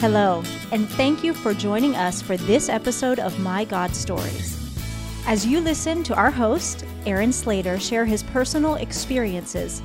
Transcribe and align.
Hello, 0.00 0.42
and 0.72 0.88
thank 0.88 1.22
you 1.22 1.34
for 1.34 1.52
joining 1.52 1.94
us 1.94 2.22
for 2.22 2.38
this 2.38 2.70
episode 2.70 3.18
of 3.18 3.38
My 3.38 3.66
God 3.66 3.94
Stories. 3.94 4.56
As 5.26 5.44
you 5.44 5.60
listen 5.60 6.02
to 6.04 6.14
our 6.14 6.30
host, 6.30 6.86
Aaron 7.04 7.30
Slater, 7.34 7.78
share 7.78 8.06
his 8.06 8.22
personal 8.22 8.76
experiences, 8.76 9.82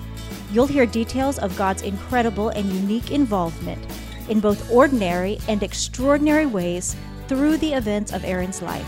you'll 0.54 0.68
hear 0.68 0.86
details 0.86 1.38
of 1.40 1.58
God's 1.58 1.82
incredible 1.82 2.48
and 2.48 2.66
unique 2.66 3.12
involvement 3.12 3.86
in 4.30 4.40
both 4.40 4.72
ordinary 4.72 5.38
and 5.50 5.62
extraordinary 5.62 6.46
ways 6.46 6.96
through 7.28 7.58
the 7.58 7.74
events 7.74 8.14
of 8.14 8.24
Aaron's 8.24 8.62
life, 8.62 8.88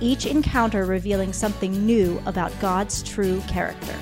each 0.00 0.26
encounter 0.26 0.84
revealing 0.84 1.32
something 1.32 1.86
new 1.86 2.20
about 2.26 2.50
God's 2.60 3.04
true 3.04 3.40
character. 3.46 3.94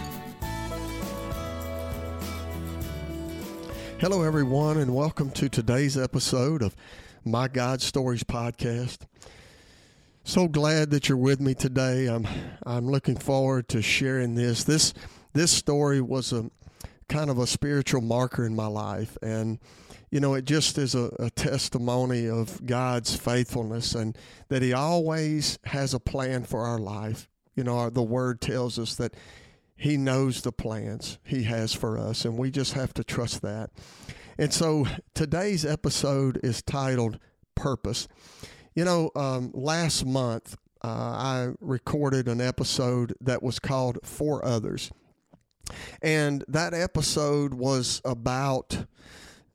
Hello, 4.11 4.23
everyone, 4.23 4.79
and 4.79 4.95
welcome 4.95 5.30
to 5.33 5.51
today's 5.51 5.98
episode 5.98 6.62
of 6.62 6.75
My 7.27 7.47
God 7.47 7.83
Stories 7.83 8.25
podcast. 8.25 9.01
So 10.25 10.49
glad 10.49 10.89
that 10.93 11.11
you're 11.11 11.19
with 11.19 11.43
me 11.43 11.53
today. 11.53 12.07
I'm 12.07 12.27
I'm 12.65 12.89
looking 12.89 13.16
forward 13.16 13.69
to 13.69 13.83
sharing 13.83 14.35
this. 14.35 14.65
This 14.65 14.95
this 15.35 15.51
story 15.51 16.01
was 16.01 16.33
a 16.33 16.51
kind 17.11 17.29
of 17.29 17.39
a 17.39 17.47
spiritual 17.47 18.01
marker 18.01 18.47
in 18.47 18.57
my 18.57 18.66
life, 18.66 19.19
and 19.21 19.59
you 20.11 20.21
know, 20.21 20.33
it 20.33 20.47
just 20.47 20.79
is 20.79 20.95
a, 20.95 21.15
a 21.19 21.29
testimony 21.29 22.30
of 22.30 22.65
God's 22.65 23.15
faithfulness 23.15 23.95
and 23.95 24.16
that 24.49 24.63
He 24.63 24.73
always 24.73 25.59
has 25.65 25.93
a 25.93 26.01
plan 26.01 26.45
for 26.45 26.63
our 26.63 26.79
life. 26.79 27.29
You 27.55 27.63
know, 27.63 27.91
the 27.91 28.02
Word 28.02 28.41
tells 28.41 28.79
us 28.79 28.95
that 28.95 29.13
he 29.78 29.96
knows 29.96 30.42
the 30.42 30.52
plans 30.52 31.18
He 31.23 31.45
has 31.45 31.73
for 31.73 31.96
us, 31.96 32.24
and 32.24 32.37
we 32.37 32.50
just 32.50 32.73
have 32.73 32.92
to 32.95 33.05
trust 33.05 33.42
that. 33.42 33.70
And 34.37 34.52
so 34.52 34.87
today's 35.15 35.65
episode 35.65 36.40
is 36.43 36.62
titled 36.62 37.18
Purpose. 37.54 38.09
You 38.74 38.85
know, 38.85 39.10
um, 39.15 39.52
last 39.54 40.04
month 40.04 40.57
uh, 40.82 40.88
I 40.88 41.48
recorded 41.60 42.29
an 42.29 42.40
episode 42.40 43.15
that 43.20 43.43
was 43.43 43.59
called 43.59 43.98
For 44.02 44.45
Others. 44.45 44.90
And 46.02 46.45
that 46.48 46.74
episode 46.74 47.54
was 47.54 48.01
about 48.04 48.87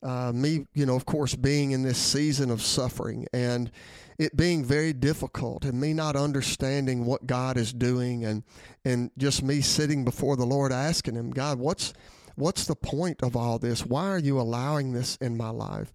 uh, 0.03 0.31
me, 0.33 0.67
you 0.73 0.85
know, 0.85 0.95
of 0.95 1.05
course, 1.05 1.35
being 1.35 1.71
in 1.71 1.83
this 1.83 1.97
season 1.97 2.51
of 2.51 2.61
suffering 2.61 3.25
and 3.33 3.71
it 4.17 4.35
being 4.35 4.63
very 4.63 4.93
difficult 4.93 5.65
and 5.65 5.79
me 5.79 5.93
not 5.93 6.15
understanding 6.15 7.05
what 7.05 7.25
God 7.25 7.57
is 7.57 7.73
doing 7.73 8.23
and 8.25 8.43
and 8.85 9.09
just 9.17 9.41
me 9.41 9.61
sitting 9.61 10.05
before 10.05 10.35
the 10.35 10.45
Lord 10.45 10.71
asking 10.71 11.15
him, 11.15 11.31
God, 11.31 11.57
what's 11.59 11.93
what's 12.35 12.65
the 12.65 12.75
point 12.75 13.23
of 13.23 13.35
all 13.35 13.59
this? 13.59 13.85
Why 13.85 14.07
are 14.09 14.19
you 14.19 14.39
allowing 14.39 14.93
this 14.93 15.15
in 15.17 15.37
my 15.37 15.49
life? 15.49 15.91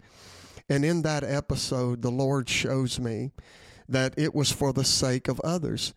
And 0.69 0.85
in 0.85 1.01
that 1.03 1.23
episode, 1.23 2.01
the 2.01 2.11
Lord 2.11 2.49
shows 2.49 2.99
me 2.99 3.31
that 3.87 4.13
it 4.17 4.35
was 4.35 4.51
for 4.51 4.71
the 4.71 4.83
sake 4.83 5.27
of 5.27 5.39
others. 5.41 5.93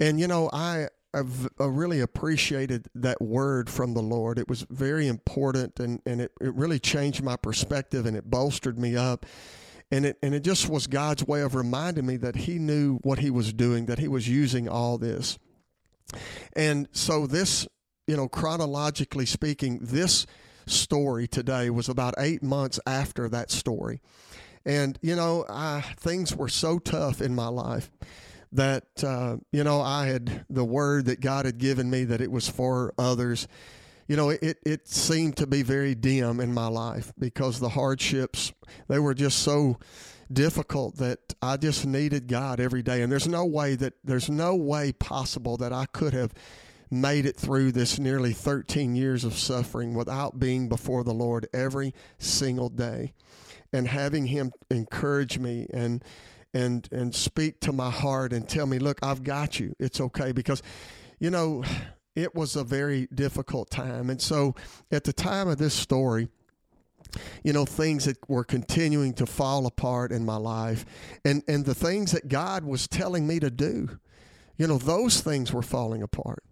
And 0.00 0.20
you 0.20 0.28
know, 0.28 0.48
I 0.52 0.88
I've 1.14 1.48
uh, 1.58 1.68
really 1.68 2.00
appreciated 2.00 2.88
that 2.94 3.20
word 3.22 3.70
from 3.70 3.94
the 3.94 4.02
Lord. 4.02 4.38
It 4.38 4.48
was 4.48 4.66
very 4.68 5.06
important 5.08 5.80
and, 5.80 6.02
and 6.04 6.20
it, 6.20 6.32
it 6.40 6.54
really 6.54 6.78
changed 6.78 7.22
my 7.22 7.36
perspective 7.36 8.04
and 8.04 8.16
it 8.16 8.28
bolstered 8.28 8.78
me 8.78 8.94
up 8.94 9.24
and 9.90 10.04
it 10.04 10.18
and 10.22 10.34
it 10.34 10.44
just 10.44 10.68
was 10.68 10.86
God's 10.86 11.26
way 11.26 11.40
of 11.40 11.54
reminding 11.54 12.04
me 12.04 12.18
that 12.18 12.36
He 12.36 12.58
knew 12.58 12.98
what 12.98 13.20
He 13.20 13.30
was 13.30 13.54
doing, 13.54 13.86
that 13.86 13.98
He 13.98 14.08
was 14.08 14.28
using 14.28 14.68
all 14.68 14.98
this. 14.98 15.38
And 16.54 16.88
so 16.92 17.26
this, 17.26 17.66
you 18.06 18.16
know, 18.16 18.28
chronologically 18.28 19.24
speaking, 19.24 19.78
this 19.80 20.26
story 20.66 21.26
today 21.26 21.70
was 21.70 21.88
about 21.88 22.14
eight 22.18 22.42
months 22.42 22.78
after 22.86 23.30
that 23.30 23.50
story. 23.50 24.02
And 24.66 24.98
you 25.00 25.16
know, 25.16 25.46
I, 25.48 25.80
things 25.96 26.36
were 26.36 26.50
so 26.50 26.78
tough 26.78 27.22
in 27.22 27.34
my 27.34 27.48
life 27.48 27.90
that 28.52 28.84
uh, 29.02 29.36
you 29.52 29.64
know 29.64 29.80
I 29.80 30.06
had 30.06 30.44
the 30.48 30.64
word 30.64 31.06
that 31.06 31.20
God 31.20 31.44
had 31.44 31.58
given 31.58 31.90
me 31.90 32.04
that 32.04 32.20
it 32.20 32.30
was 32.30 32.48
for 32.48 32.94
others 32.98 33.48
you 34.08 34.16
know, 34.16 34.30
it, 34.30 34.58
it 34.64 34.88
seemed 34.88 35.36
to 35.36 35.46
be 35.46 35.62
very 35.62 35.94
dim 35.94 36.40
in 36.40 36.52
my 36.52 36.66
life 36.66 37.12
because 37.18 37.60
the 37.60 37.68
hardships, 37.68 38.54
they 38.88 38.98
were 38.98 39.12
just 39.12 39.40
so 39.40 39.78
difficult 40.32 40.96
that 40.96 41.34
I 41.42 41.58
just 41.58 41.86
needed 41.86 42.26
God 42.26 42.58
every 42.58 42.82
day. 42.82 43.02
And 43.02 43.12
there's 43.12 43.28
no 43.28 43.44
way 43.44 43.74
that, 43.76 43.94
there's 44.02 44.30
no 44.30 44.56
way 44.56 44.92
possible 44.92 45.58
that 45.58 45.74
I 45.74 45.84
could 45.86 46.14
have 46.14 46.32
made 46.90 47.26
it 47.26 47.36
through 47.36 47.72
this 47.72 47.98
nearly 47.98 48.32
13 48.32 48.96
years 48.96 49.24
of 49.24 49.34
suffering 49.34 49.92
without 49.92 50.38
being 50.38 50.70
before 50.70 51.04
the 51.04 51.12
Lord 51.12 51.46
every 51.52 51.94
single 52.18 52.70
day 52.70 53.12
and 53.74 53.86
having 53.86 54.28
him 54.28 54.52
encourage 54.70 55.38
me 55.38 55.66
and 55.70 56.02
and 56.54 56.88
and 56.92 57.14
speak 57.14 57.60
to 57.60 57.72
my 57.72 57.90
heart 57.90 58.32
and 58.32 58.48
tell 58.48 58.66
me 58.66 58.78
look 58.78 58.98
I've 59.02 59.22
got 59.22 59.60
you. 59.60 59.74
It's 59.78 60.00
okay. 60.00 60.32
Because 60.32 60.62
you 61.18 61.30
know 61.30 61.64
it 62.14 62.34
was 62.34 62.56
a 62.56 62.64
very 62.64 63.06
difficult 63.14 63.70
time. 63.70 64.10
And 64.10 64.20
so 64.20 64.54
at 64.90 65.04
the 65.04 65.12
time 65.12 65.46
of 65.48 65.58
this 65.58 65.74
story, 65.74 66.28
you 67.42 67.52
know 67.52 67.64
things 67.64 68.04
that 68.04 68.16
were 68.28 68.44
continuing 68.44 69.14
to 69.14 69.26
fall 69.26 69.66
apart 69.66 70.12
in 70.12 70.24
my 70.24 70.36
life 70.36 70.84
and 71.24 71.42
and 71.48 71.64
the 71.64 71.74
things 71.74 72.12
that 72.12 72.28
God 72.28 72.64
was 72.64 72.86
telling 72.88 73.26
me 73.26 73.40
to 73.40 73.50
do 73.50 73.98
you 74.56 74.66
know 74.66 74.78
those 74.78 75.20
things 75.20 75.52
were 75.52 75.62
falling 75.62 76.02
apart 76.02 76.42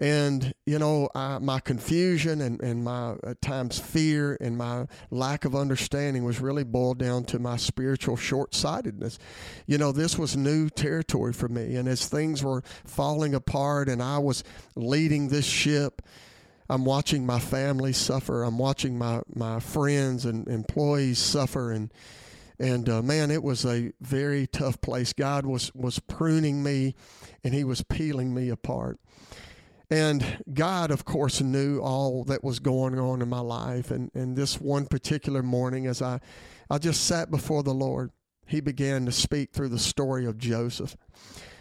and, 0.00 0.54
you 0.64 0.78
know, 0.78 1.10
I, 1.14 1.38
my 1.38 1.60
confusion 1.60 2.40
and, 2.40 2.58
and 2.62 2.82
my 2.82 3.16
at 3.22 3.42
times 3.42 3.78
fear 3.78 4.38
and 4.40 4.56
my 4.56 4.86
lack 5.10 5.44
of 5.44 5.54
understanding 5.54 6.24
was 6.24 6.40
really 6.40 6.64
boiled 6.64 6.98
down 6.98 7.24
to 7.24 7.38
my 7.38 7.58
spiritual 7.58 8.16
short 8.16 8.54
sightedness. 8.54 9.18
You 9.66 9.76
know, 9.76 9.92
this 9.92 10.18
was 10.18 10.38
new 10.38 10.70
territory 10.70 11.34
for 11.34 11.48
me. 11.48 11.76
And 11.76 11.86
as 11.86 12.06
things 12.06 12.42
were 12.42 12.62
falling 12.86 13.34
apart 13.34 13.90
and 13.90 14.02
I 14.02 14.16
was 14.16 14.42
leading 14.74 15.28
this 15.28 15.44
ship, 15.44 16.00
I'm 16.70 16.86
watching 16.86 17.26
my 17.26 17.38
family 17.38 17.92
suffer. 17.92 18.42
I'm 18.42 18.56
watching 18.56 18.96
my, 18.96 19.20
my 19.34 19.60
friends 19.60 20.24
and 20.24 20.48
employees 20.48 21.18
suffer. 21.18 21.72
And, 21.72 21.92
and 22.58 22.88
uh, 22.88 23.02
man, 23.02 23.30
it 23.30 23.42
was 23.42 23.66
a 23.66 23.92
very 24.00 24.46
tough 24.46 24.80
place. 24.80 25.12
God 25.12 25.44
was, 25.44 25.74
was 25.74 25.98
pruning 25.98 26.62
me 26.62 26.94
and 27.44 27.52
He 27.52 27.64
was 27.64 27.82
peeling 27.82 28.32
me 28.32 28.48
apart. 28.48 28.98
And 29.90 30.44
God, 30.54 30.92
of 30.92 31.04
course, 31.04 31.40
knew 31.40 31.80
all 31.80 32.22
that 32.24 32.44
was 32.44 32.60
going 32.60 32.98
on 32.98 33.22
in 33.22 33.28
my 33.28 33.40
life. 33.40 33.90
And, 33.90 34.10
and 34.14 34.36
this 34.36 34.60
one 34.60 34.86
particular 34.86 35.42
morning, 35.42 35.86
as 35.86 36.00
I, 36.00 36.20
I 36.70 36.78
just 36.78 37.04
sat 37.04 37.30
before 37.30 37.64
the 37.64 37.74
Lord, 37.74 38.12
He 38.46 38.60
began 38.60 39.04
to 39.06 39.12
speak 39.12 39.52
through 39.52 39.70
the 39.70 39.78
story 39.80 40.26
of 40.26 40.38
Joseph. 40.38 40.96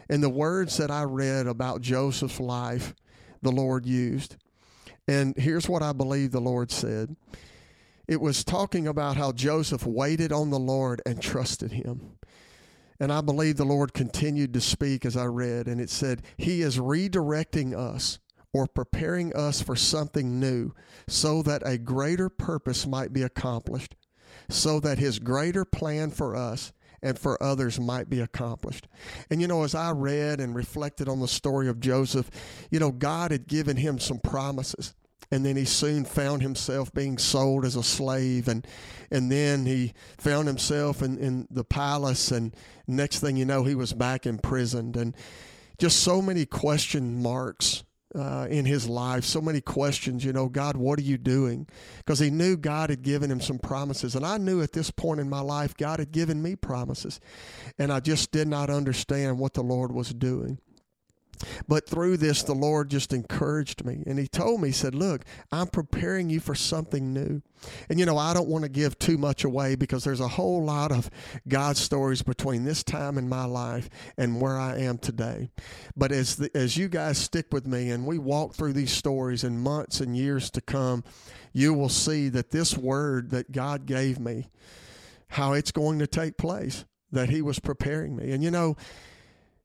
And 0.10 0.22
the 0.22 0.30
words 0.30 0.78
that 0.78 0.92
I 0.92 1.04
read 1.04 1.48
about 1.48 1.82
Joseph's 1.82 2.40
life, 2.40 2.94
the 3.42 3.52
Lord 3.52 3.86
used. 3.86 4.38
And 5.08 5.36
here's 5.36 5.68
what 5.68 5.82
I 5.82 5.92
believe 5.92 6.32
the 6.32 6.40
Lord 6.40 6.72
said 6.72 7.16
it 8.08 8.22
was 8.22 8.44
talking 8.44 8.88
about 8.88 9.18
how 9.18 9.32
Joseph 9.32 9.86
waited 9.86 10.32
on 10.32 10.50
the 10.50 10.60
Lord 10.60 11.02
and 11.06 11.22
trusted 11.22 11.72
Him. 11.72 12.18
And 13.00 13.14
I 13.14 13.22
believe 13.22 13.58
the 13.58 13.66
Lord 13.66 13.94
continued 13.94 14.54
to 14.54 14.62
speak 14.62 15.06
as 15.06 15.16
I 15.16 15.26
read, 15.26 15.68
and 15.68 15.80
it 15.80 15.90
said, 15.90 16.22
He 16.38 16.62
is 16.62 16.78
redirecting 16.78 17.78
us 17.78 18.20
or 18.54 18.68
preparing 18.68 19.34
us 19.36 19.62
for 19.62 19.76
something 19.76 20.40
new 20.40 20.74
so 21.08 21.42
that 21.44 21.62
a 21.66 21.78
greater 21.78 22.30
purpose 22.30 22.86
might 22.86 23.14
be 23.14 23.22
accomplished, 23.22 23.96
so 24.50 24.80
that 24.82 25.00
His 25.00 25.20
greater 25.20 25.64
plan 25.64 26.12
for 26.12 26.36
us 26.36 26.74
and 27.02 27.18
for 27.18 27.42
others 27.42 27.80
might 27.80 28.10
be 28.10 28.20
accomplished. 28.20 28.88
And 29.30 29.42
you 29.42 29.48
know, 29.48 29.64
as 29.64 29.76
I 29.76 29.92
read 29.92 30.40
and 30.40 30.56
reflected 30.56 31.08
on 31.08 31.20
the 31.20 31.28
story 31.28 31.68
of 31.68 31.80
Joseph, 31.80 32.30
you 32.70 32.80
know, 32.80 32.92
God 32.92 33.32
had 33.32 33.48
given 33.48 33.78
him 33.78 34.00
some 34.00 34.20
promises 34.20 34.94
and 35.32 35.46
then 35.46 35.56
he 35.56 35.66
soon 35.66 36.06
found 36.06 36.42
himself 36.42 36.92
being 36.94 37.18
sold 37.18 37.66
as 37.66 37.76
a 37.76 37.84
slave. 37.84 38.48
And 38.48 38.66
and 39.12 39.32
then 39.32 39.66
he 39.66 39.94
found 40.18 40.48
himself 40.48 41.02
in, 41.02 41.18
in 41.18 41.48
the 41.50 41.64
palace. 41.64 42.32
And 42.32 42.56
next 42.88 43.20
thing 43.20 43.38
you 43.38 43.46
know 43.46 43.64
he 43.64 43.76
was 43.76 43.94
back 43.94 44.26
imprisoned 44.26 44.96
and 44.96 45.16
just 45.78 46.02
so 46.02 46.22
many 46.22 46.46
question 46.46 47.22
marks 47.22 47.84
uh, 48.16 48.48
in 48.50 48.66
his 48.66 48.90
life. 48.90 49.24
So 49.24 49.40
many 49.40 49.62
questions 49.62 50.26
you 50.26 50.34
know 50.34 50.50
god 50.50 50.76
what 50.76 50.98
are 50.98 51.04
you 51.04 51.20
doing? 51.20 51.68
Because 51.98 52.20
he 52.20 52.32
knew 52.32 52.58
god 52.58 52.90
had 52.90 53.04
given 53.04 53.30
him 53.30 53.40
some 53.40 53.60
promises. 53.60 54.16
And 54.16 54.26
i 54.26 54.38
knew 54.38 54.64
at 54.64 54.74
this 54.74 54.90
point 54.90 55.20
in 55.20 55.30
my 55.30 55.42
life 55.42 55.78
god 55.78 56.00
had 56.00 56.12
given 56.12 56.42
me 56.42 56.56
promises. 56.56 57.20
And 57.78 57.94
i 57.94 58.00
just 58.00 58.32
did 58.32 58.48
not 58.48 58.72
understand 58.72 59.38
what 59.38 59.54
the 59.54 59.64
lord 59.64 59.92
was 59.92 60.12
doing 60.12 60.60
but 61.68 61.88
through 61.88 62.18
this, 62.18 62.44
the 62.44 62.54
Lord 62.54 62.90
just 62.90 63.14
encouraged 63.14 63.86
me. 63.86 64.04
And 64.06 64.20
He 64.20 64.28
told 64.28 64.62
me, 64.62 64.70
He 64.70 64.74
said, 64.74 64.96
Look, 64.96 65.24
I'm 65.52 65.68
preparing 65.68 66.30
you 66.30 66.40
for 66.40 66.56
something 66.56 67.14
new. 67.14 67.42
And, 67.90 68.00
you 68.00 68.06
know, 68.06 68.18
I 68.18 68.34
don't 68.34 68.48
want 68.48 68.64
to 68.64 68.70
give 68.70 68.98
too 69.00 69.18
much 69.18 69.44
away 69.44 69.76
because 69.76 70.04
there's 70.04 70.22
a 70.22 70.28
whole 70.28 70.64
lot 70.64 70.92
of 70.92 71.10
God 71.48 71.78
stories 71.78 72.22
between 72.22 72.64
this 72.64 72.84
time 72.84 73.18
in 73.18 73.28
my 73.28 73.46
life 73.46 73.90
and 74.18 74.40
where 74.40 74.58
I 74.58 74.78
am 74.80 74.98
today. 74.98 75.50
But 75.96 76.12
as, 76.12 76.38
the, 76.38 76.50
as 76.56 76.78
you 76.78 76.88
guys 76.88 77.18
stick 77.18 77.48
with 77.52 77.68
me 77.68 77.92
and 77.92 78.06
we 78.06 78.18
walk 78.18 78.54
through 78.54 78.74
these 78.74 78.92
stories 78.92 79.44
in 79.44 79.60
months 79.60 80.00
and 80.00 80.16
years 80.16 80.50
to 80.52 80.62
come, 80.62 81.04
you 81.52 81.74
will 81.74 81.90
see 81.90 82.30
that 82.30 82.52
this 82.52 82.78
word 82.78 83.32
that 83.32 83.52
God 83.52 83.86
gave 83.86 84.20
me 84.20 84.50
how 85.30 85.54
it's 85.54 85.72
going 85.72 86.00
to 86.00 86.08
take 86.08 86.38
place, 86.38 86.86
that 87.12 87.30
He 87.30 87.42
was 87.42 87.60
preparing 87.60 88.16
me. 88.16 88.32
And 88.32 88.44
you 88.44 88.52
know, 88.52 88.76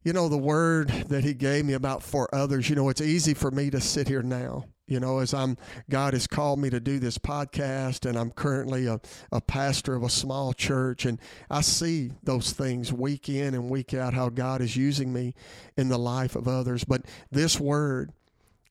you 0.05 0.13
know, 0.13 0.29
the 0.29 0.39
word 0.39 0.89
that 1.09 1.25
He 1.25 1.35
gave 1.35 1.65
me 1.65 1.73
about 1.73 2.03
for 2.03 2.33
others, 2.35 2.69
you 2.69 2.77
know, 2.77 2.89
it's 2.89 3.01
easy 3.01 3.35
for 3.35 3.51
me 3.51 3.71
to 3.71 3.81
sit 3.81 4.09
here 4.09 4.23
now 4.23 4.65
you 4.87 5.01
know 5.01 5.19
as 5.19 5.33
i'm 5.33 5.57
god 5.89 6.13
has 6.13 6.27
called 6.27 6.59
me 6.59 6.69
to 6.69 6.79
do 6.79 6.99
this 6.99 7.17
podcast 7.17 8.07
and 8.07 8.19
i'm 8.19 8.31
currently 8.31 8.87
a, 8.87 9.01
a 9.33 9.41
pastor 9.41 9.95
of 9.95 10.03
a 10.03 10.11
small 10.11 10.53
church 10.53 11.07
and 11.07 11.19
i 11.51 11.61
see 11.61 12.13
those 12.23 12.53
things 12.53 12.93
week 12.93 13.29
in 13.29 13.55
and 13.55 13.71
week 13.71 13.95
out 13.95 14.13
how 14.15 14.29
god 14.29 14.61
is 14.61 14.77
using 14.77 15.13
me 15.13 15.35
in 15.77 15.89
the 15.89 15.99
life 15.99 16.37
of 16.37 16.49
others. 16.49 16.85
But 16.85 17.03
this 17.31 17.59
word 17.59 18.13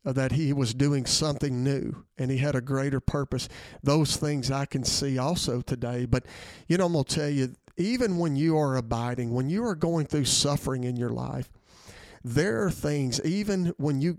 uh, 0.06 0.12
that 0.14 0.34
he 0.34 0.52
was 0.52 0.74
doing 0.74 1.06
something 1.06 1.64
new 1.64 2.06
and 2.18 2.30
he 2.30 2.38
had 2.38 2.56
a 2.56 2.62
greater 2.62 3.00
purpose 3.00 3.48
those 3.82 4.18
things 4.18 4.52
i 4.52 4.66
can 4.66 4.84
see 4.84 5.18
also 5.18 5.62
today. 5.62 6.06
But 6.06 6.26
you 6.68 6.78
know 6.78 6.86
i'm 6.86 6.94
going 6.94 7.06
to 7.06 7.16
tell 7.16 7.30
you 7.30 7.56
even 7.78 8.18
when 8.18 8.36
you 8.36 8.58
are 8.58 8.76
abiding 8.76 9.34
when 9.34 9.50
you 9.50 9.64
are 9.66 9.76
going 9.76 10.06
through 10.06 10.26
suffering 10.26 10.84
in 10.84 10.96
your 10.96 11.10
life 11.10 11.50
there 12.24 12.64
are 12.64 12.72
things 12.72 13.20
even 13.26 13.74
when 13.78 14.00
you 14.00 14.18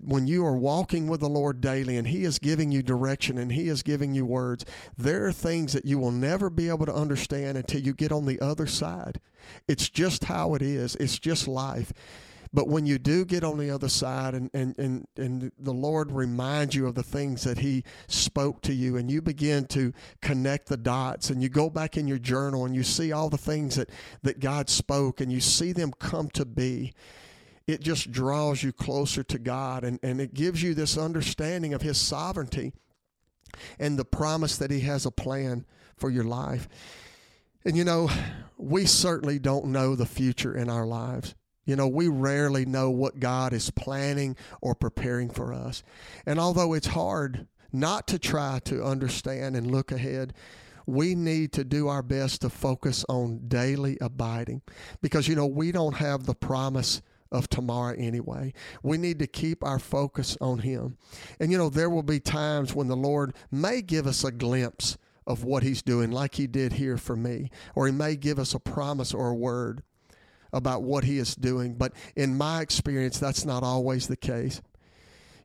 when 0.00 0.26
you 0.26 0.44
are 0.44 0.56
walking 0.56 1.06
with 1.06 1.20
the 1.20 1.28
Lord 1.28 1.60
daily 1.60 1.96
and 1.96 2.08
he 2.08 2.24
is 2.24 2.38
giving 2.40 2.72
you 2.72 2.82
direction 2.82 3.38
and 3.38 3.52
he 3.52 3.68
is 3.68 3.82
giving 3.82 4.12
you 4.12 4.26
words 4.26 4.64
there 4.98 5.24
are 5.26 5.32
things 5.32 5.72
that 5.72 5.84
you 5.84 5.98
will 5.98 6.10
never 6.10 6.50
be 6.50 6.68
able 6.68 6.86
to 6.86 6.94
understand 6.94 7.56
until 7.56 7.80
you 7.80 7.92
get 7.92 8.10
on 8.10 8.26
the 8.26 8.40
other 8.40 8.66
side. 8.66 9.20
It's 9.68 9.88
just 9.88 10.24
how 10.24 10.54
it 10.54 10.62
is. 10.62 10.96
It's 10.96 11.18
just 11.18 11.46
life 11.46 11.92
but 12.54 12.68
when 12.68 12.86
you 12.86 13.00
do 13.00 13.24
get 13.24 13.42
on 13.42 13.58
the 13.58 13.68
other 13.70 13.88
side 13.88 14.32
and, 14.34 14.48
and, 14.54 14.78
and, 14.78 15.08
and 15.16 15.50
the 15.58 15.72
Lord 15.72 16.12
reminds 16.12 16.76
you 16.76 16.86
of 16.86 16.94
the 16.94 17.02
things 17.02 17.42
that 17.42 17.58
He 17.58 17.82
spoke 18.06 18.62
to 18.62 18.72
you, 18.72 18.96
and 18.96 19.10
you 19.10 19.20
begin 19.20 19.66
to 19.66 19.92
connect 20.22 20.68
the 20.68 20.76
dots, 20.76 21.30
and 21.30 21.42
you 21.42 21.48
go 21.48 21.68
back 21.68 21.96
in 21.96 22.06
your 22.06 22.20
journal 22.20 22.64
and 22.64 22.76
you 22.76 22.84
see 22.84 23.10
all 23.10 23.28
the 23.28 23.36
things 23.36 23.74
that, 23.74 23.90
that 24.22 24.38
God 24.38 24.70
spoke, 24.70 25.20
and 25.20 25.32
you 25.32 25.40
see 25.40 25.72
them 25.72 25.92
come 25.98 26.30
to 26.30 26.44
be, 26.44 26.94
it 27.66 27.80
just 27.80 28.12
draws 28.12 28.62
you 28.62 28.72
closer 28.72 29.24
to 29.24 29.38
God 29.38 29.82
and, 29.82 29.98
and 30.02 30.20
it 30.20 30.32
gives 30.32 30.62
you 30.62 30.74
this 30.74 30.96
understanding 30.96 31.74
of 31.74 31.82
His 31.82 32.00
sovereignty 32.00 32.72
and 33.80 33.98
the 33.98 34.04
promise 34.04 34.56
that 34.58 34.70
He 34.70 34.80
has 34.80 35.04
a 35.04 35.10
plan 35.10 35.64
for 35.96 36.08
your 36.08 36.24
life. 36.24 36.68
And 37.64 37.76
you 37.76 37.82
know, 37.82 38.10
we 38.56 38.86
certainly 38.86 39.40
don't 39.40 39.66
know 39.66 39.96
the 39.96 40.06
future 40.06 40.54
in 40.54 40.68
our 40.70 40.86
lives. 40.86 41.34
You 41.64 41.76
know, 41.76 41.88
we 41.88 42.08
rarely 42.08 42.66
know 42.66 42.90
what 42.90 43.20
God 43.20 43.52
is 43.52 43.70
planning 43.70 44.36
or 44.60 44.74
preparing 44.74 45.30
for 45.30 45.52
us. 45.52 45.82
And 46.26 46.38
although 46.38 46.74
it's 46.74 46.88
hard 46.88 47.46
not 47.72 48.06
to 48.08 48.18
try 48.18 48.60
to 48.64 48.84
understand 48.84 49.56
and 49.56 49.70
look 49.70 49.90
ahead, 49.90 50.34
we 50.86 51.14
need 51.14 51.52
to 51.52 51.64
do 51.64 51.88
our 51.88 52.02
best 52.02 52.42
to 52.42 52.50
focus 52.50 53.04
on 53.08 53.48
daily 53.48 53.96
abiding 54.00 54.62
because, 55.00 55.28
you 55.28 55.34
know, 55.34 55.46
we 55.46 55.72
don't 55.72 55.96
have 55.96 56.26
the 56.26 56.34
promise 56.34 57.00
of 57.32 57.48
tomorrow 57.48 57.94
anyway. 57.98 58.52
We 58.82 58.96
need 58.96 59.18
to 59.18 59.26
keep 59.26 59.64
our 59.64 59.78
focus 59.78 60.38
on 60.40 60.60
Him. 60.60 60.96
And 61.40 61.50
you 61.50 61.58
know, 61.58 61.68
there 61.68 61.90
will 61.90 62.02
be 62.02 62.20
times 62.20 62.74
when 62.74 62.88
the 62.88 62.96
Lord 62.96 63.34
may 63.50 63.82
give 63.82 64.06
us 64.06 64.24
a 64.24 64.30
glimpse 64.30 64.96
of 65.26 65.42
what 65.42 65.62
He's 65.62 65.82
doing, 65.82 66.10
like 66.10 66.34
He 66.36 66.46
did 66.46 66.74
here 66.74 66.96
for 66.96 67.16
me, 67.16 67.50
or 67.74 67.86
He 67.86 67.92
may 67.92 68.14
give 68.14 68.38
us 68.38 68.54
a 68.54 68.60
promise 68.60 69.12
or 69.12 69.30
a 69.30 69.34
word 69.34 69.82
about 70.54 70.82
what 70.82 71.04
He 71.04 71.18
is 71.18 71.34
doing. 71.34 71.74
But 71.74 71.92
in 72.16 72.36
my 72.36 72.62
experience, 72.62 73.18
that's 73.18 73.44
not 73.44 73.62
always 73.62 74.06
the 74.06 74.16
case. 74.16 74.62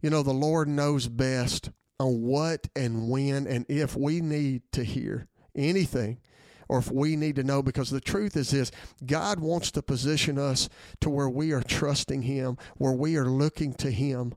You 0.02 0.10
know, 0.10 0.24
the 0.24 0.32
Lord 0.32 0.68
knows 0.70 1.08
best 1.08 1.72
on 2.00 2.22
what 2.22 2.68
and 2.76 3.10
when 3.10 3.46
and 3.46 3.66
if 3.68 3.96
we 3.98 4.22
need 4.22 4.62
to 4.72 4.84
hear 4.84 5.28
anything 5.54 6.20
or 6.70 6.78
if 6.78 6.92
we 6.92 7.16
need 7.16 7.36
to 7.36 7.44
know 7.44 7.62
because 7.62 7.90
the 7.90 8.00
truth 8.00 8.38
is 8.38 8.52
this 8.52 8.72
God 9.06 9.40
wants 9.40 9.72
to 9.72 9.82
position 9.82 10.38
us 10.38 10.70
to 11.02 11.10
where 11.10 11.30
we 11.30 11.52
are 11.52 11.64
trusting 11.64 12.22
Him, 12.22 12.58
where 12.78 12.94
we 12.94 13.18
are 13.18 13.26
looking 13.26 13.74
to 13.76 13.92
Him 13.92 14.34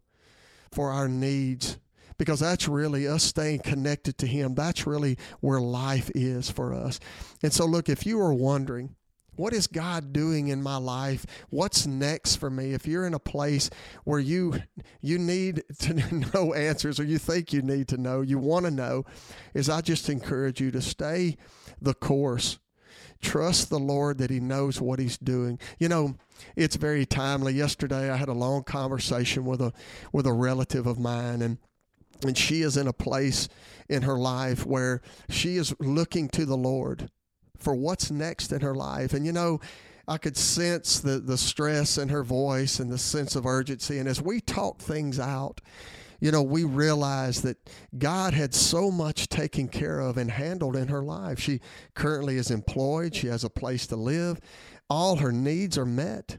for 0.73 0.91
our 0.91 1.09
needs. 1.09 1.79
Because 2.19 2.41
that's 2.41 2.69
really 2.69 3.09
us 3.09 3.25
staying 3.25 3.61
connected 3.61 4.19
to 4.19 4.27
Him. 4.27 4.55
That's 4.55 4.87
really 4.87 5.19
where 5.41 5.61
life 5.61 6.11
is 6.15 6.51
for 6.51 6.73
us. 6.75 7.01
And 7.43 7.53
so, 7.53 7.65
look, 7.65 7.89
if 7.89 8.07
you 8.07 8.21
are 8.21 8.35
wondering, 8.35 8.95
what 9.37 9.53
is 9.53 9.67
God 9.67 10.13
doing 10.13 10.49
in 10.49 10.63
my 10.63 10.77
life? 10.77 11.25
What's 11.51 11.87
next 11.87 12.37
for 12.37 12.51
me? 12.51 12.75
If 12.75 12.87
you're 12.87 13.07
in 13.07 13.15
a 13.15 13.19
place 13.19 13.71
where 14.05 14.21
you 14.21 14.63
you 15.01 15.19
need 15.19 15.63
to 15.81 15.95
know 16.35 16.55
answers 16.55 17.01
or 17.01 17.05
you 17.05 17.19
think 17.19 17.53
you 17.53 17.63
need 17.63 17.89
to 17.89 17.97
know, 17.97 18.21
you 18.21 18.39
want 18.39 18.67
to 18.67 18.71
know, 18.71 19.05
is 19.55 19.69
I 19.69 19.81
just 19.81 20.09
encourage 20.09 20.61
you 20.61 20.71
to 20.73 20.83
stay 20.83 21.37
the 21.81 21.95
course. 21.95 22.59
Trust 23.21 23.71
the 23.71 23.79
Lord 23.79 24.19
that 24.19 24.31
He 24.31 24.41
knows 24.41 24.81
what 24.81 24.99
He's 24.99 25.17
doing. 25.17 25.59
You 25.79 25.89
know, 25.89 26.17
it's 26.57 26.77
very 26.77 27.07
timely. 27.07 27.55
Yesterday 27.55 28.11
I 28.11 28.17
had 28.17 28.29
a 28.29 28.35
long 28.35 28.65
conversation 28.65 29.45
with 29.45 29.61
a 29.61 29.73
with 30.13 30.27
a 30.27 30.33
relative 30.33 30.87
of 30.87 30.99
mine 30.99 31.41
and 31.41 31.59
and 32.25 32.39
she 32.39 32.63
is 32.63 32.77
in 32.77 32.87
a 32.87 32.93
place 32.93 33.49
in 33.89 34.03
her 34.03 34.17
life 34.17 34.65
where 34.65 35.01
she 35.29 35.57
is 35.57 35.75
looking 35.81 36.29
to 36.29 36.45
the 36.45 36.57
Lord 36.57 37.11
for 37.63 37.75
what's 37.75 38.11
next 38.11 38.53
in 38.53 38.61
her 38.61 38.75
life. 38.75 39.15
And 39.15 39.25
you 39.25 39.33
know, 39.33 39.61
I 40.09 40.19
could 40.19 40.37
sense 40.37 41.01
the, 41.01 41.21
the 41.21 41.39
stress 41.39 41.97
in 41.97 42.09
her 42.09 42.25
voice 42.25 42.81
and 42.81 42.91
the 42.91 42.99
sense 42.99 43.37
of 43.37 43.47
urgency. 43.47 43.99
And 43.99 44.09
as 44.09 44.21
we 44.21 44.41
talk 44.41 44.81
things 44.81 45.21
out, 45.21 45.61
you 46.21 46.31
know, 46.31 46.43
we 46.43 46.65
realized 46.65 47.43
that 47.43 47.59
God 47.97 48.35
had 48.35 48.55
so 48.55 48.91
much 48.91 49.29
taken 49.29 49.69
care 49.69 50.01
of 50.01 50.17
and 50.17 50.31
handled 50.31 50.77
in 50.77 50.89
her 50.89 51.03
life. 51.03 51.41
She 51.41 51.61
currently 51.95 52.37
is 52.37 52.51
employed, 52.51 53.15
she 53.15 53.27
has 53.27 53.43
a 53.43 53.51
place 53.51 53.87
to 53.89 53.97
live, 53.97 54.41
all 54.89 55.17
her 55.17 55.33
needs 55.33 55.77
are 55.77 55.87
met. 55.87 56.39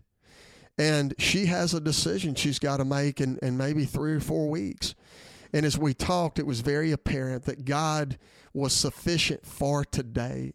And 0.78 1.14
she 1.20 1.48
has 1.48 1.74
a 1.74 1.82
decision 1.82 2.34
she's 2.34 2.60
got 2.60 2.78
to 2.78 2.86
make 2.86 3.22
in, 3.22 3.38
in 3.42 3.58
maybe 3.58 3.86
three 3.86 4.14
or 4.14 4.20
four 4.20 4.50
weeks. 4.50 4.96
And 5.52 5.66
as 5.66 5.78
we 5.78 5.94
talked, 5.94 6.40
it 6.40 6.48
was 6.48 6.62
very 6.62 6.92
apparent 6.92 7.44
that 7.46 7.66
God 7.66 8.18
was 8.54 8.74
sufficient 8.74 9.46
for 9.46 9.86
today 9.86 10.54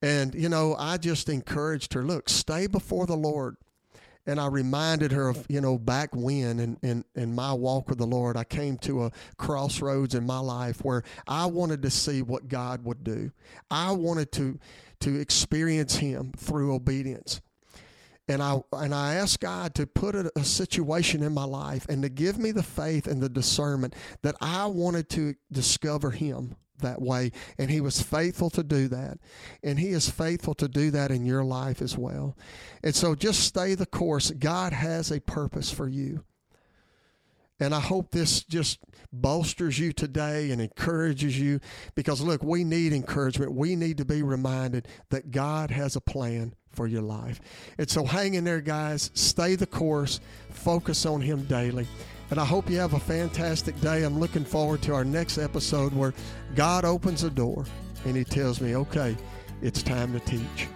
and, 0.00 0.34
you 0.34 0.48
know, 0.48 0.76
I 0.78 0.96
just 0.96 1.28
encouraged 1.28 1.92
her 1.94 2.02
look, 2.02 2.28
stay 2.28 2.66
before 2.66 3.06
the 3.06 3.16
Lord. 3.16 3.56
And 4.26 4.38
I 4.38 4.46
reminded 4.48 5.10
her 5.12 5.28
of, 5.30 5.46
you 5.48 5.62
know, 5.62 5.78
back 5.78 6.14
when 6.14 6.60
in, 6.60 6.78
in, 6.82 7.04
in 7.14 7.34
my 7.34 7.54
walk 7.54 7.88
with 7.88 7.96
the 7.96 8.06
Lord, 8.06 8.36
I 8.36 8.44
came 8.44 8.76
to 8.78 9.04
a 9.04 9.12
crossroads 9.38 10.14
in 10.14 10.26
my 10.26 10.38
life 10.38 10.84
where 10.84 11.02
I 11.26 11.46
wanted 11.46 11.80
to 11.82 11.90
see 11.90 12.20
what 12.20 12.46
God 12.46 12.84
would 12.84 13.02
do. 13.02 13.32
I 13.70 13.92
wanted 13.92 14.30
to, 14.32 14.58
to 15.00 15.18
experience 15.18 15.96
Him 15.96 16.32
through 16.36 16.74
obedience 16.74 17.40
and 18.28 18.42
I 18.42 18.60
and 18.72 18.94
I 18.94 19.14
asked 19.14 19.40
God 19.40 19.74
to 19.76 19.86
put 19.86 20.14
a, 20.14 20.30
a, 20.36 20.44
situation 20.44 21.22
in 21.22 21.32
my 21.32 21.44
life 21.44 21.86
and 21.88 22.02
to 22.02 22.08
give 22.08 22.38
me 22.38 22.52
the 22.52 22.62
faith 22.62 23.06
and 23.06 23.22
the 23.22 23.28
discernment 23.28 23.94
that 24.22 24.36
I 24.40 24.66
wanted 24.66 25.08
to 25.10 25.34
discover 25.50 26.10
Him 26.10 26.56
that 26.78 27.00
way. 27.00 27.32
And 27.58 27.70
He 27.70 27.80
was 27.80 28.02
faithful 28.02 28.50
to 28.50 28.62
do 28.62 28.88
that. 28.88 29.18
And 29.62 29.78
He 29.78 29.88
is 29.88 30.10
faithful 30.10 30.54
to 30.54 30.68
do 30.68 30.90
that 30.90 31.10
in 31.10 31.24
your 31.24 31.44
life 31.44 31.82
as 31.82 31.96
well. 31.96 32.36
And 32.82 32.94
so 32.94 33.14
just 33.14 33.40
stay 33.40 33.74
the 33.74 33.86
course. 33.86 34.30
God 34.30 34.72
has 34.72 35.10
a 35.10 35.20
purpose 35.20 35.70
for 35.70 35.88
you. 35.88 36.24
And 37.60 37.74
I 37.74 37.80
hope 37.80 38.12
this 38.12 38.44
just 38.44 38.78
bolsters 39.12 39.78
you 39.78 39.92
today 39.92 40.50
and 40.52 40.60
encourages 40.60 41.38
you 41.38 41.60
because, 41.96 42.20
look, 42.20 42.42
we 42.42 42.62
need 42.62 42.92
encouragement. 42.92 43.52
We 43.52 43.74
need 43.74 43.98
to 43.98 44.04
be 44.04 44.22
reminded 44.22 44.86
that 45.10 45.32
God 45.32 45.70
has 45.70 45.96
a 45.96 46.00
plan 46.00 46.54
for 46.70 46.86
your 46.86 47.02
life. 47.02 47.40
And 47.76 47.90
so 47.90 48.04
hang 48.04 48.34
in 48.34 48.44
there, 48.44 48.60
guys. 48.60 49.10
Stay 49.14 49.56
the 49.56 49.66
course. 49.66 50.20
Focus 50.50 51.04
on 51.04 51.20
Him 51.20 51.44
daily. 51.44 51.88
And 52.30 52.38
I 52.38 52.44
hope 52.44 52.68
you 52.68 52.78
have 52.78 52.94
a 52.94 53.00
fantastic 53.00 53.80
day. 53.80 54.04
I'm 54.04 54.18
looking 54.18 54.44
forward 54.44 54.82
to 54.82 54.94
our 54.94 55.04
next 55.04 55.38
episode 55.38 55.94
where 55.94 56.12
God 56.54 56.84
opens 56.84 57.24
a 57.24 57.30
door 57.30 57.64
and 58.04 58.16
He 58.16 58.24
tells 58.24 58.60
me, 58.60 58.76
okay, 58.76 59.16
it's 59.62 59.82
time 59.82 60.12
to 60.12 60.20
teach. 60.20 60.68